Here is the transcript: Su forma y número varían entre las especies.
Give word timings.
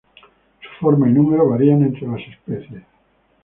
Su 0.63 0.69
forma 0.83 1.07
y 1.07 1.11
número 1.13 1.47
varían 1.47 1.83
entre 1.83 2.07
las 2.07 2.21
especies. 2.21 2.81